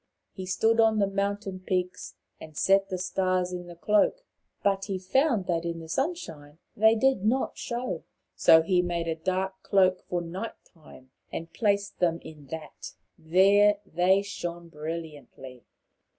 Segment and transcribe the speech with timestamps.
[0.33, 4.21] He stood on the mountain peaks and set the stars in the cloak.
[4.63, 8.03] But he found that in the sunshine they did not show.
[8.33, 12.95] So he made a dark cloak for night time, and placed them in that.
[13.15, 15.65] There they shone brilliantly.